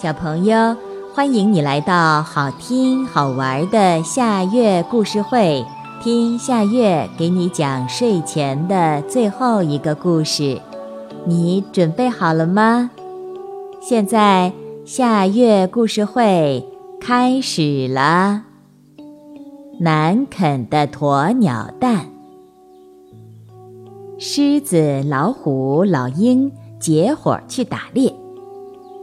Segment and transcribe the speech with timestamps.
[0.00, 0.76] 小朋友，
[1.12, 5.66] 欢迎你来到好听好玩的夏月故事会，
[6.00, 10.60] 听夏月给你讲睡前的最后一个故事。
[11.26, 12.92] 你准备好了吗？
[13.80, 14.52] 现在
[14.84, 16.64] 夏月故事会
[17.00, 18.44] 开始了。
[19.80, 22.06] 难啃的鸵鸟蛋，
[24.16, 28.14] 狮子、老虎、老鹰结伙去打猎，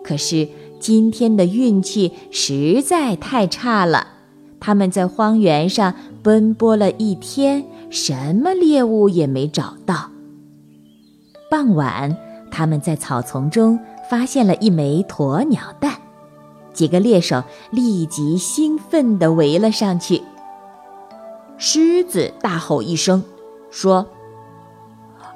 [0.02, 0.48] 可是。
[0.80, 4.08] 今天的运气实在太差了，
[4.60, 10.12] 他们在荒原上奔波了一天，什么猎物也没找到。
[11.50, 12.16] 傍晚，
[12.52, 13.80] 他们在草丛中
[14.10, 15.96] 发现了一枚鸵鸟蛋，
[16.74, 20.22] 几个猎手立即兴奋地围了上去。
[21.58, 23.24] 狮子大吼一声，
[23.72, 24.06] 说：“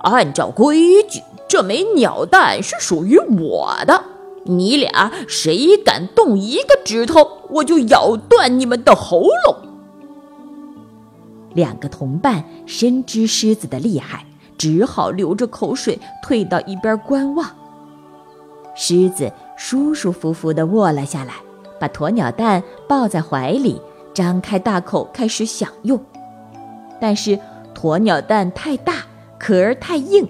[0.02, 4.04] 按照规矩，这枚鸟蛋是属于我的。”
[4.50, 9.56] 你俩谁敢动一个指头，我就咬断你们的喉咙！
[11.54, 14.26] 两个同伴深知狮子的厉害，
[14.58, 17.48] 只好流着口水退到一边观望。
[18.76, 21.34] 狮子舒舒服服地卧了下来，
[21.80, 23.80] 把鸵鸟蛋抱在怀里，
[24.16, 26.00] 张开大口开始享用。
[27.00, 27.38] 但是
[27.76, 28.94] 鸵鸟蛋太大，
[29.38, 30.28] 壳儿太硬。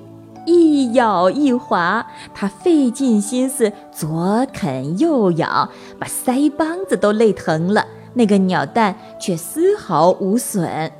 [0.50, 5.69] 一咬一划，他费尽心思左啃右咬，
[6.00, 7.86] 把腮帮子都累疼了。
[8.16, 10.92] 那个鸟蛋却丝毫无损。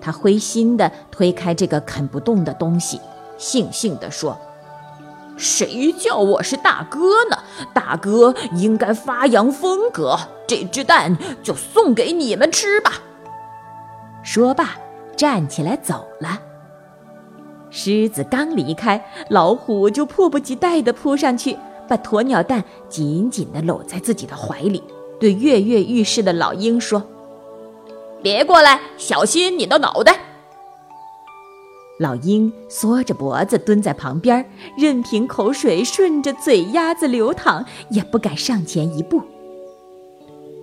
[0.00, 2.98] 他灰心地推开这个啃不动的东西，
[3.38, 4.38] 悻悻地说
[5.36, 7.36] ：“谁叫我是大哥呢？
[7.74, 12.92] 大哥应该发扬风格，这只蛋就送给你们吃吧。”
[14.24, 14.70] 说罢，
[15.14, 16.40] 站起来走了。
[17.76, 21.58] 狮子刚离开，老虎就迫不及待地扑上去，
[21.88, 24.80] 把鸵鸟蛋紧紧地搂在自己的怀里，
[25.18, 27.02] 对跃跃欲试的老鹰说
[28.22, 30.20] ：“别过来，小心你的脑袋！”
[31.98, 34.48] 老鹰缩着脖子蹲在旁边，
[34.78, 39.20] 任凭口水顺着嘴丫子流淌，也不敢上前一步。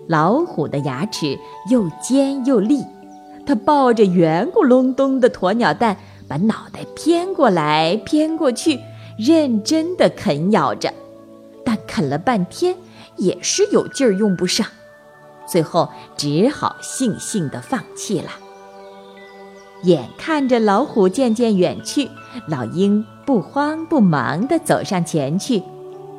[0.07, 1.37] 老虎的牙齿
[1.69, 2.85] 又尖又利，
[3.45, 5.97] 它抱着圆咕隆咚的鸵鸟蛋。
[6.31, 8.79] 把脑袋偏过来偏过去，
[9.17, 10.93] 认真地啃咬着，
[11.65, 12.73] 但啃了半天
[13.17, 14.65] 也是有劲儿用不上，
[15.45, 18.29] 最后只好悻悻地放弃了。
[19.83, 22.09] 眼看着老虎渐渐远去，
[22.47, 25.61] 老鹰不慌不忙地走上前去，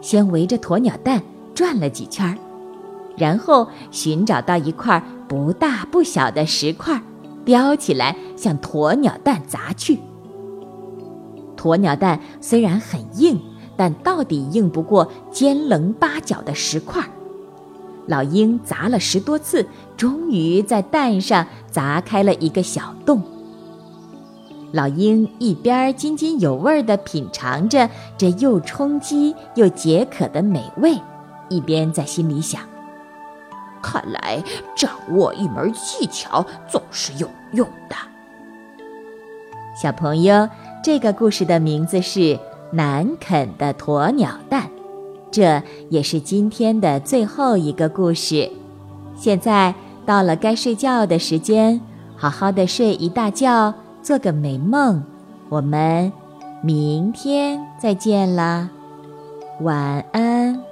[0.03, 1.23] 先围着鸵鸟蛋
[1.55, 2.37] 转了几圈，
[3.17, 7.03] 然后寻找到一块不大不小的石块。
[7.45, 10.01] 叼起来向鸵鸟蛋砸去。
[11.57, 13.41] 鸵鸟蛋虽然很硬，
[13.77, 17.05] 但到底硬不过尖棱八角的石块。
[18.09, 19.65] 老鹰砸了十多次，
[19.97, 23.23] 终于在蛋上砸开了一个小洞。
[24.73, 27.89] 老鹰一边津津有味地品尝着
[28.19, 30.99] 这又充饥又解渴的美味，
[31.49, 32.61] 一边在心里想。
[33.81, 34.43] 看来
[34.77, 37.95] 掌握一门技巧总是有用的。
[39.75, 40.49] 小朋友，
[40.83, 42.21] 这个故事的名字是
[42.73, 44.63] 《难啃的鸵鸟蛋》，
[45.31, 48.51] 这也是今天的最后一个故事。
[49.17, 49.75] 现在
[50.05, 51.81] 到了该睡觉的时间，
[52.17, 53.73] 好好的睡一大觉，
[54.03, 55.03] 做个美梦。
[55.49, 56.13] 我们
[56.63, 58.69] 明天再见啦，
[59.61, 60.72] 晚安。